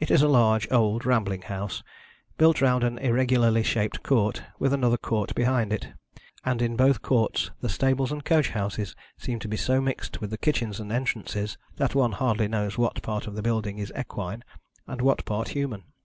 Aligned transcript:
It 0.00 0.10
is 0.10 0.22
a 0.22 0.28
large 0.28 0.66
old 0.72 1.06
rambling 1.06 1.42
house, 1.42 1.84
built 2.36 2.60
round 2.60 2.82
an 2.82 2.98
irregularly 2.98 3.62
shaped 3.62 4.02
court, 4.02 4.42
with 4.58 4.72
another 4.72 4.96
court 4.96 5.36
behind 5.36 5.72
it; 5.72 5.92
and 6.44 6.60
in 6.60 6.74
both 6.74 7.00
courts 7.00 7.52
the 7.60 7.68
stables 7.68 8.10
and 8.10 8.24
coach 8.24 8.48
houses 8.48 8.96
seem 9.16 9.38
to 9.38 9.46
be 9.48 9.56
so 9.56 9.80
mixed 9.80 10.20
with 10.20 10.30
the 10.30 10.36
kitchens 10.36 10.80
and 10.80 10.90
entrances, 10.90 11.56
that 11.76 11.94
one 11.94 12.10
hardly 12.10 12.48
knows 12.48 12.76
what 12.76 13.00
part 13.02 13.28
of 13.28 13.36
the 13.36 13.40
building 13.42 13.78
is 13.78 13.92
equine 13.96 14.42
and 14.88 15.00
what 15.00 15.24
part 15.24 15.50
human. 15.50 15.84